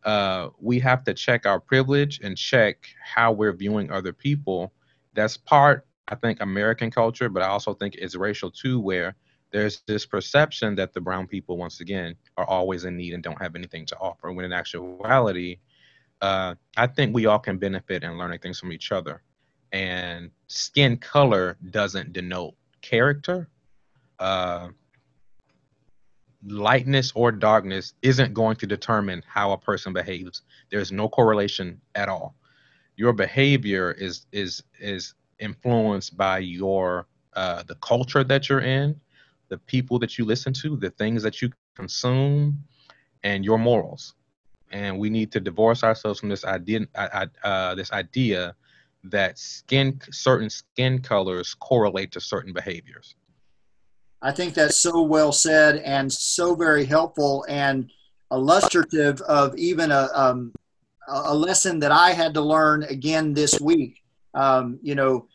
[0.03, 4.71] uh, we have to check our privilege and check how we're viewing other people.
[5.15, 9.15] That's part, I think, American culture, but I also think it's racial too, where
[9.51, 13.41] there's this perception that the brown people, once again, are always in need and don't
[13.41, 14.31] have anything to offer.
[14.31, 15.59] When in actuality,
[16.21, 19.21] uh, I think we all can benefit in learning things from each other.
[19.71, 23.49] And skin color doesn't denote character.
[24.19, 24.69] Uh,
[26.45, 30.41] lightness or darkness isn't going to determine how a person behaves.
[30.69, 32.35] There's no correlation at all.
[32.95, 38.99] Your behavior is is is influenced by your uh, the culture that you're in,
[39.51, 42.57] the people that you listen to, the things that you consume,
[43.23, 44.15] and your morals.
[44.71, 48.55] And we need to divorce ourselves from this idea uh, this idea
[49.03, 53.15] that skin certain skin colors correlate to certain behaviors.
[54.21, 57.91] I think that's so well said and so very helpful and
[58.31, 60.53] illustrative of even a, um,
[61.09, 64.01] a lesson that I had to learn again this week.
[64.33, 65.27] Um, you know,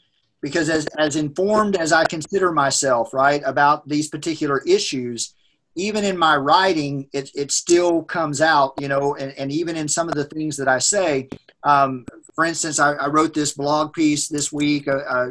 [0.43, 5.35] because as, as informed as I consider myself, right, about these particular issues,
[5.77, 9.89] even in my writing, it, it still comes out, you know, and, and even in
[9.89, 11.29] some of the things that I say.
[11.65, 15.27] Um, for instance, I, I, wrote this blog piece this week uh, uh,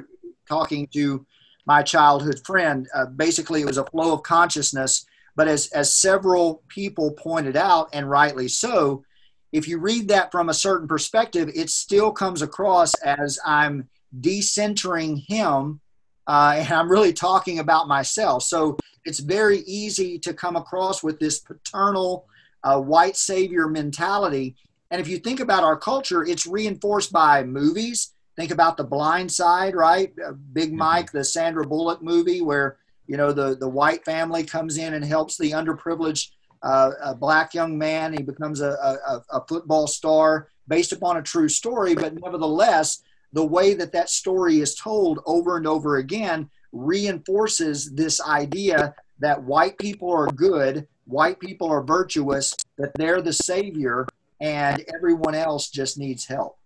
[0.48, 1.26] talking to
[1.66, 2.88] my childhood friend.
[2.94, 5.06] Uh, basically, it was a flow of consciousness.
[5.36, 9.04] But as, as several people pointed out, and rightly so,
[9.52, 13.88] if you read that from a certain perspective, it still comes across as I'm
[14.22, 15.82] decentering him
[16.28, 18.44] uh, and I'm really talking about myself.
[18.44, 22.28] So it's very easy to come across with this paternal
[22.64, 24.56] uh, white savior mentality.
[24.90, 29.32] And if you think about our culture, it's reinforced by movies, Think about The Blind
[29.32, 30.12] Side, right?
[30.24, 30.80] Uh, Big mm-hmm.
[30.80, 35.06] Mike, the Sandra Bullock movie, where you know the the white family comes in and
[35.06, 38.12] helps the underprivileged uh, black young man.
[38.12, 43.46] He becomes a, a, a football star based upon a true story, but nevertheless, the
[43.46, 49.78] way that that story is told over and over again reinforces this idea that white
[49.78, 54.08] people are good, white people are virtuous, that they're the savior,
[54.42, 56.58] and everyone else just needs help.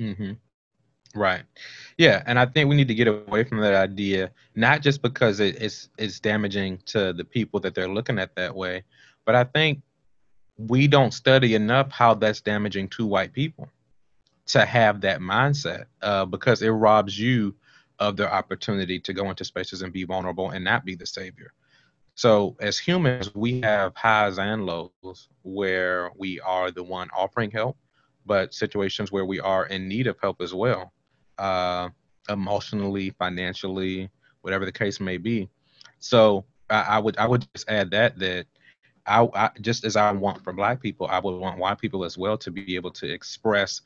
[0.00, 0.32] Mm-hmm.
[1.14, 1.42] Right.
[1.96, 5.40] Yeah, and I think we need to get away from that idea, not just because
[5.40, 8.84] it, it's it's damaging to the people that they're looking at that way,
[9.24, 9.80] but I think
[10.56, 13.68] we don't study enough how that's damaging to white people
[14.48, 17.54] to have that mindset uh, because it robs you
[17.98, 21.52] of the opportunity to go into spaces and be vulnerable and not be the savior.
[22.14, 27.76] So as humans, we have highs and lows where we are the one offering help,
[28.26, 30.92] but situations where we are in need of help as well
[31.38, 31.90] uh,
[32.28, 35.48] emotionally, financially, whatever the case may be.
[35.98, 38.46] So I, I would I would just add that that
[39.06, 42.18] I, I, just as I want for Black people, I would want white people as
[42.18, 43.80] well to be able to express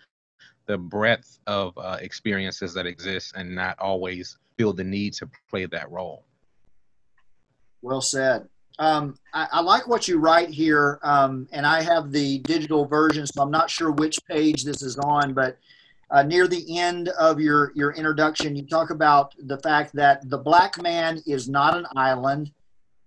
[0.73, 5.67] the breadth of uh, experiences that exist and not always feel the need to play
[5.67, 6.25] that role.
[7.83, 8.49] Well said.
[8.79, 13.27] Um, I, I, like what you write here, um, and I have the digital version,
[13.27, 15.59] so I'm not sure which page this is on, but
[16.11, 20.39] uh, near the end of your, your introduction, you talk about the fact that the
[20.39, 22.51] black man is not an island.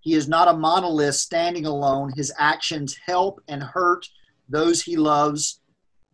[0.02, 2.14] He is not a monolith standing alone.
[2.16, 4.08] His actions help and hurt
[4.50, 5.62] those he loves.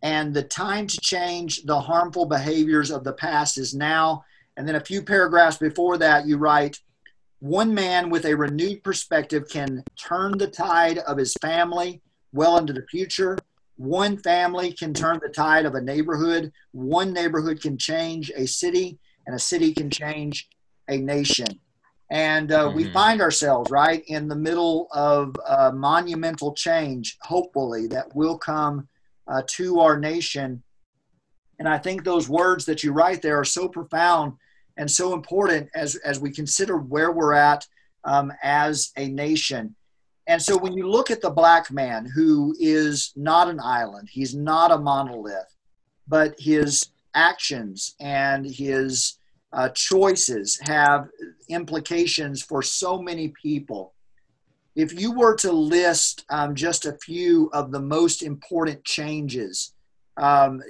[0.02, 4.24] And the time to change the harmful behaviors of the past is now.
[4.56, 6.78] And then a few paragraphs before that, you write,
[7.38, 12.00] one man with a renewed perspective can turn the tide of his family
[12.32, 13.36] well into the future
[13.82, 16.52] one family can turn the tide of a neighborhood.
[16.72, 20.48] One neighborhood can change a city, and a city can change
[20.88, 21.58] a nation.
[22.10, 22.76] And uh, mm-hmm.
[22.76, 28.88] we find ourselves right in the middle of a monumental change, hopefully, that will come
[29.28, 30.62] uh, to our nation.
[31.58, 34.34] And I think those words that you write there are so profound
[34.76, 37.66] and so important as, as we consider where we're at
[38.04, 39.74] um, as a nation.
[40.26, 44.34] And so when you look at the black man who is not an island, he's
[44.34, 45.54] not a monolith,
[46.08, 49.18] but his actions and his
[49.52, 51.08] uh, choices have
[51.48, 53.91] implications for so many people.
[54.74, 59.74] If you were to list um, just a few of the most important changes
[60.16, 60.62] um,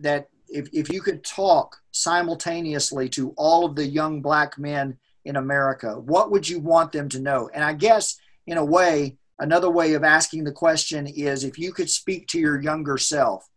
[0.00, 5.36] that if, if you could talk simultaneously to all of the young black men in
[5.36, 7.50] America, what would you want them to know?
[7.52, 11.72] And I guess, in a way, another way of asking the question is if you
[11.72, 13.48] could speak to your younger self,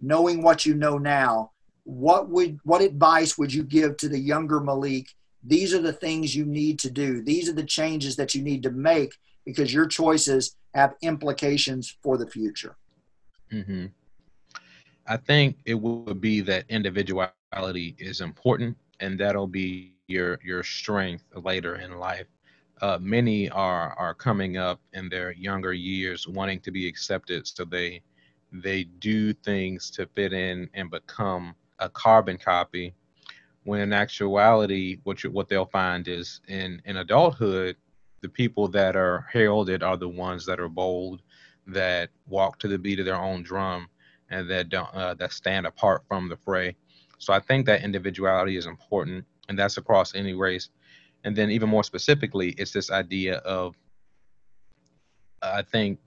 [0.00, 1.52] knowing what you know now,
[1.84, 5.06] what would what advice would you give to the younger Malik?
[5.42, 7.22] These are the things you need to do.
[7.22, 9.14] These are the changes that you need to make
[9.48, 12.76] because your choices have implications for the future.
[13.50, 13.86] Mm-hmm.
[15.06, 21.24] I think it would be that individuality is important, and that'll be your your strength
[21.34, 22.26] later in life.
[22.82, 27.64] Uh, many are are coming up in their younger years wanting to be accepted, so
[27.64, 28.02] they
[28.52, 32.92] they do things to fit in and become a carbon copy.
[33.64, 37.76] When in actuality, what you, what they'll find is in in adulthood,
[38.20, 41.22] the people that are heralded are the ones that are bold,
[41.66, 43.88] that walk to the beat of their own drum,
[44.30, 46.76] and that don't uh, that stand apart from the fray.
[47.18, 50.70] So I think that individuality is important, and that's across any race.
[51.24, 53.74] And then even more specifically, it's this idea of
[55.42, 55.98] I think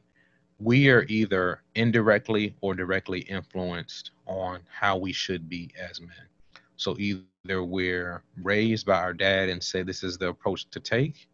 [0.60, 6.28] we are either indirectly or directly influenced on how we should be as men.
[6.76, 11.28] So either we're raised by our dad and say this is the approach to take,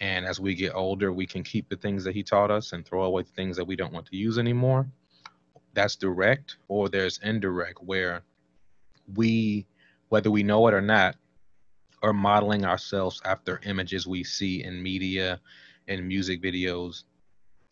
[0.00, 2.84] and as we get older, we can keep the things that he taught us and
[2.84, 4.86] throw away the things that we don't want to use anymore.
[5.72, 8.22] That's direct, or there's indirect, where
[9.14, 9.66] we,
[10.08, 11.16] whether we know it or not,
[12.02, 15.40] are modeling ourselves after images we see in media,
[15.88, 17.04] in music videos,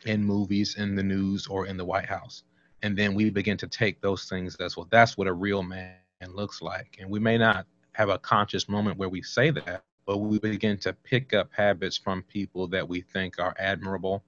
[0.05, 2.45] in movies, in the news, or in the White House.
[2.83, 4.89] And then we begin to take those things as well.
[4.91, 5.97] That's what a real man
[6.29, 6.97] looks like.
[7.01, 10.77] And we may not have a conscious moment where we say that, but we begin
[10.79, 14.23] to pick up habits from people that we think are admirable.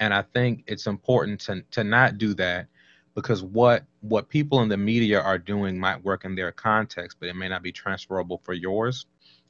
[0.00, 2.66] And I think it's important to, to not do that
[3.14, 7.28] because what what people in the media are doing might work in their context, but
[7.28, 9.06] it may not be transferable for yours.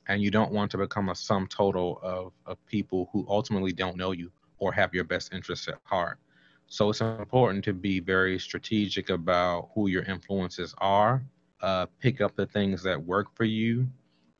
[0.09, 3.97] And you don't want to become a sum total of, of people who ultimately don't
[3.97, 6.19] know you or have your best interests at heart.
[6.67, 11.23] So it's important to be very strategic about who your influences are,
[11.61, 13.87] uh, pick up the things that work for you,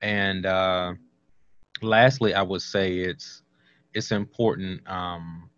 [0.01, 0.95] and uh,
[1.83, 3.43] lastly, I would say it's
[3.95, 5.51] it's important, um,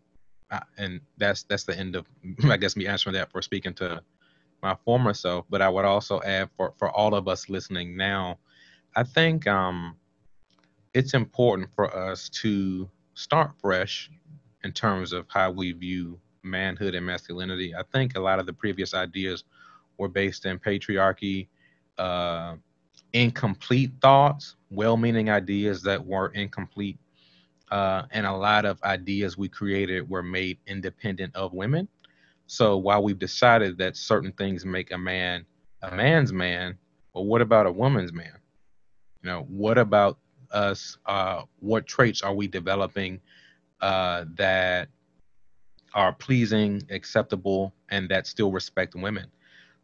[0.50, 2.06] I, and that's that's the end of
[2.44, 4.02] I guess me answering that for speaking to
[4.62, 5.44] my former self.
[5.48, 8.38] But I would also add for for all of us listening now,
[8.96, 9.96] I think um,
[10.94, 14.10] it's important for us to start fresh
[14.62, 17.74] in terms of how we view manhood and masculinity.
[17.74, 19.44] I think a lot of the previous ideas
[19.98, 21.48] were based in patriarchy,
[21.98, 22.56] uh,
[23.14, 26.98] incomplete thoughts, well meaning ideas that were incomplete.
[27.70, 31.88] Uh, and a lot of ideas we created were made independent of women.
[32.46, 35.46] So while we've decided that certain things make a man
[35.82, 36.78] a man's man,
[37.12, 38.38] well, what about a woman's man?
[39.22, 40.18] You know, what about
[40.50, 40.98] us?
[41.06, 43.20] Uh, what traits are we developing
[43.80, 44.88] uh, that
[45.94, 49.26] are pleasing, acceptable, and that still respect women?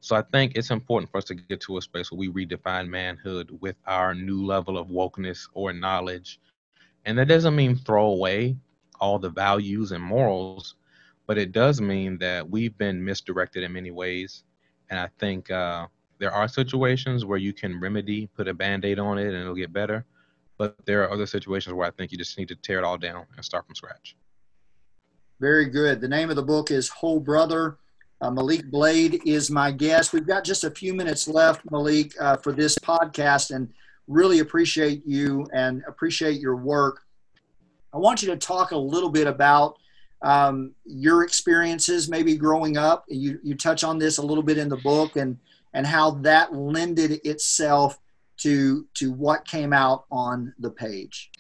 [0.01, 2.88] So I think it's important for us to get to a space where we redefine
[2.88, 6.40] manhood with our new level of wokeness or knowledge.
[7.05, 8.57] And that doesn't mean throw away
[8.98, 10.74] all the values and morals,
[11.26, 14.44] but it does mean that we've been misdirected in many ways.
[14.88, 15.86] And I think uh,
[16.18, 19.55] there are situations where you can remedy, put a band aid on it, and it'll
[19.55, 20.05] get better.
[20.57, 22.98] But there are other situations where I think you just need to tear it all
[22.98, 24.16] down and start from scratch.
[25.40, 26.01] Very good.
[26.01, 27.78] The name of the book is Whole Brother
[28.21, 30.12] uh, Malik Blade is my guest.
[30.12, 33.73] We've got just a few minutes left, Malik, uh, for this podcast, and
[34.09, 37.03] really appreciate you and appreciate your work.
[37.95, 39.79] I want you to talk a little bit about
[40.23, 43.05] um, your experiences, maybe growing up.
[43.09, 45.39] You, you touch on this a little bit in the book, and
[45.73, 47.99] and how that lended itself
[48.39, 51.31] to to what came out on the page.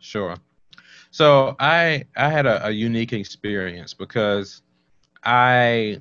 [0.00, 0.34] Sure.
[1.10, 4.62] So I I had a, a unique experience because
[5.24, 6.00] I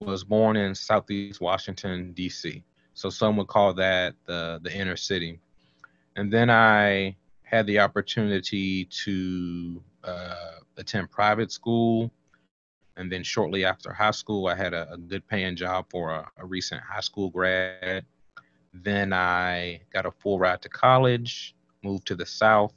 [0.00, 2.62] was born in Southeast Washington, D.C.
[2.94, 5.40] So some would call that the the inner city.
[6.16, 12.10] And then I had the opportunity to uh, attend private school.
[12.96, 16.30] And then shortly after high school, I had a, a good paying job for a,
[16.38, 18.04] a, recent high school grad.
[18.74, 22.74] Then I got a full ride to college, moved to the South,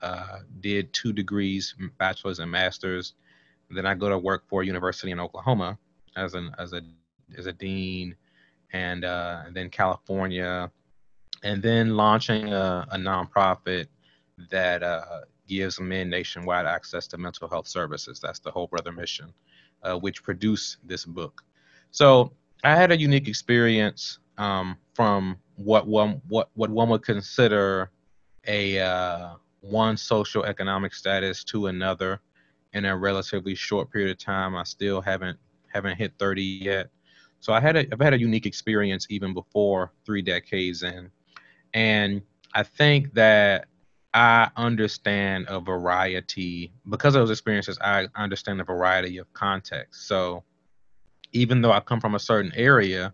[0.00, 3.14] uh, did two degrees, bachelor's and master's,
[3.76, 5.78] then I go to work for a university in Oklahoma
[6.16, 6.82] as an as a
[7.36, 8.16] as a dean,
[8.72, 10.70] and, uh, then California,
[11.42, 13.86] and then launching a, a nonprofit
[14.50, 18.20] that uh, gives men nationwide access to mental health services.
[18.20, 19.32] That's the Whole Brother Mission,
[19.82, 21.42] uh, which produced this book.
[21.90, 22.32] So
[22.64, 27.90] I had a unique experience um, from what one what what one would consider
[28.46, 32.20] a uh, one social economic status to another
[32.72, 34.56] in a relatively short period of time.
[34.56, 35.38] I still haven't
[35.72, 36.88] haven't hit 30 yet.
[37.40, 41.10] So I had a I've had a unique experience even before three decades in.
[41.74, 42.22] And
[42.54, 43.66] I think that
[44.14, 50.06] I understand a variety because of those experiences, I understand a variety of contexts.
[50.06, 50.44] So
[51.32, 53.12] even though I come from a certain area,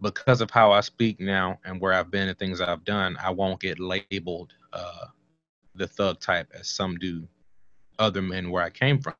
[0.00, 3.30] because of how I speak now and where I've been and things I've done, I
[3.30, 5.06] won't get labeled uh,
[5.74, 7.26] the thug type as some do
[7.98, 9.14] other men where I came from.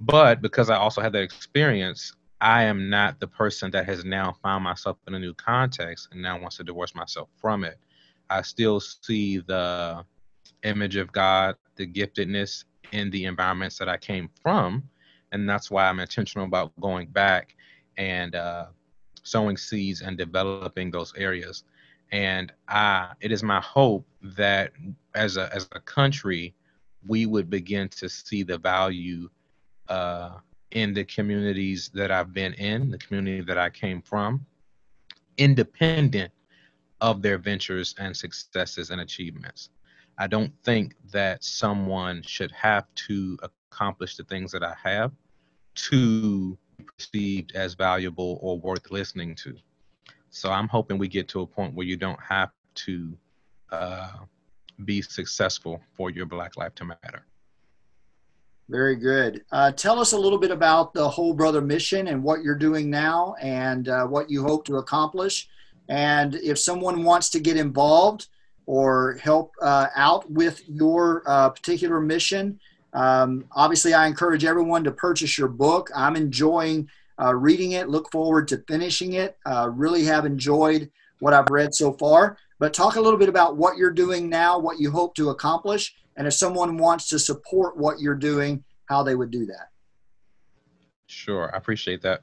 [0.00, 4.34] But because I also had that experience, I am not the person that has now
[4.42, 7.78] found myself in a new context and now wants to divorce myself from it.
[8.30, 10.04] I still see the
[10.62, 14.84] image of God, the giftedness in the environments that I came from.
[15.32, 17.54] And that's why I'm intentional about going back
[17.96, 18.66] and uh,
[19.22, 21.64] sowing seeds and developing those areas.
[22.12, 24.72] And I, it is my hope that
[25.14, 26.54] as a, as a country,
[27.06, 29.28] we would begin to see the value
[29.88, 30.38] uh,
[30.70, 34.46] in the communities that I've been in, the community that I came from,
[35.38, 36.32] independent
[37.00, 39.70] of their ventures and successes and achievements.
[40.18, 45.12] I don't think that someone should have to accomplish the things that I have
[45.74, 49.56] to be perceived as valuable or worth listening to.
[50.28, 53.16] So I'm hoping we get to a point where you don't have to
[53.72, 54.12] uh,
[54.84, 57.24] be successful for your Black Life to Matter.
[58.68, 59.44] Very good.
[59.50, 62.88] Uh, tell us a little bit about the Whole Brother mission and what you're doing
[62.88, 65.48] now and uh, what you hope to accomplish.
[65.88, 68.28] And if someone wants to get involved
[68.66, 72.60] or help uh, out with your uh, particular mission,
[72.92, 75.90] um, obviously I encourage everyone to purchase your book.
[75.94, 76.88] I'm enjoying
[77.20, 79.36] uh, reading it, look forward to finishing it.
[79.44, 82.38] Uh, really have enjoyed what I've read so far.
[82.60, 85.94] But talk a little bit about what you're doing now, what you hope to accomplish,
[86.16, 89.70] and if someone wants to support what you're doing, how they would do that.
[91.06, 92.20] Sure, I appreciate that.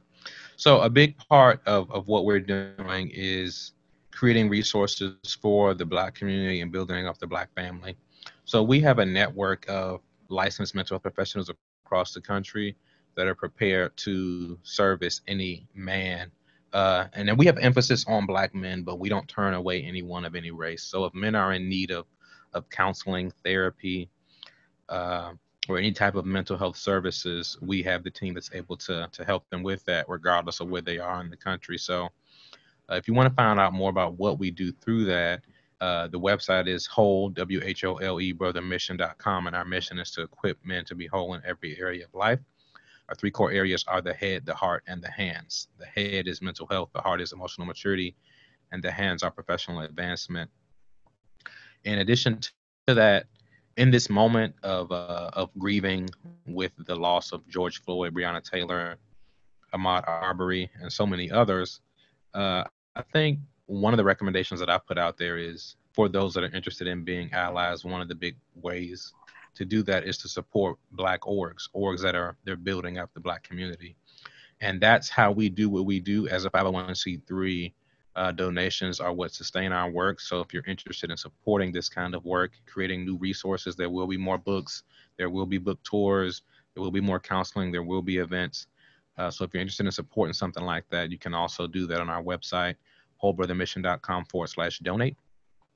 [0.55, 3.71] So, a big part of, of what we're doing is
[4.11, 7.97] creating resources for the Black community and building up the Black family.
[8.45, 11.49] So, we have a network of licensed mental health professionals
[11.83, 12.75] across the country
[13.15, 16.31] that are prepared to service any man.
[16.73, 20.25] Uh, and then we have emphasis on Black men, but we don't turn away anyone
[20.25, 20.83] of any race.
[20.83, 22.05] So, if men are in need of
[22.53, 24.09] of counseling, therapy,
[24.89, 25.33] uh,
[25.69, 29.25] or any type of mental health services, we have the team that's able to to
[29.25, 31.77] help them with that, regardless of where they are in the country.
[31.77, 32.09] So,
[32.89, 35.41] uh, if you want to find out more about what we do through that,
[35.79, 40.11] uh, the website is whole w h o l e brothermission.com, and our mission is
[40.11, 42.39] to equip men to be whole in every area of life.
[43.09, 45.69] Our three core areas are the head, the heart, and the hands.
[45.79, 48.15] The head is mental health, the heart is emotional maturity,
[48.71, 50.49] and the hands are professional advancement
[51.83, 52.39] in addition
[52.87, 53.27] to that,
[53.77, 56.09] in this moment of uh, of grieving
[56.45, 58.97] with the loss of George Floyd, Breonna Taylor,
[59.73, 61.81] Ahmaud Arbery, and so many others,
[62.33, 62.63] uh,
[62.95, 66.43] I think one of the recommendations that I put out there is for those that
[66.43, 67.85] are interested in being allies.
[67.85, 69.13] One of the big ways
[69.57, 73.19] to do that is to support Black orgs, orgs that are they're building up the
[73.19, 73.95] Black community,
[74.61, 77.73] and that's how we do what we do as a 501c3
[78.17, 80.19] uh, donations are what sustain our work.
[80.19, 84.07] So if you're interested in supporting this kind of work, creating new resources, there will
[84.07, 84.83] be more books,
[85.17, 86.41] there will be book tours,
[86.73, 88.67] there will be more counseling, there will be events.
[89.17, 91.99] Uh, so if you're interested in supporting something like that, you can also do that
[91.99, 92.75] on our website,
[93.23, 95.15] wholebrothermission.com forward slash donate.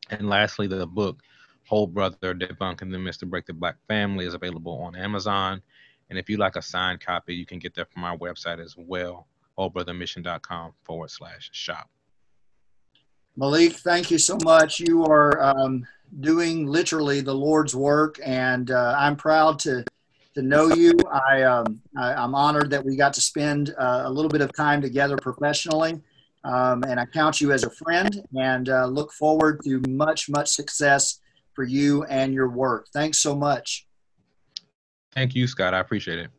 [0.09, 1.21] And lastly, the book,
[1.67, 5.61] Whole Brother Debunking the Myth to Break the Black Family, is available on Amazon.
[6.09, 8.75] And if you like a signed copy, you can get that from our website as
[8.77, 11.89] well, wholebrothermission.com forward slash shop.
[13.37, 14.81] Malik, thank you so much.
[14.81, 15.87] You are um,
[16.19, 19.85] doing literally the Lord's work, and uh, I'm proud to
[20.33, 20.93] to know you.
[21.11, 24.53] I, um, I am honored that we got to spend uh, a little bit of
[24.53, 26.01] time together professionally,
[26.43, 30.49] um, and I count you as a friend, and uh, look forward to much much
[30.49, 31.20] success
[31.53, 32.87] for you and your work.
[32.93, 33.87] Thanks so much.
[35.13, 35.73] Thank you, Scott.
[35.73, 36.29] I appreciate it.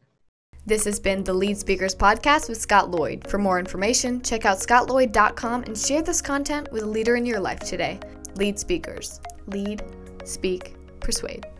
[0.65, 3.27] This has been the Lead Speakers Podcast with Scott Lloyd.
[3.29, 7.41] For more information, check out scottlloyd.com and share this content with a leader in your
[7.41, 7.99] life today.
[8.37, 9.21] Lead Speakers.
[9.49, 9.83] Lead,
[10.25, 11.52] speak, persuade.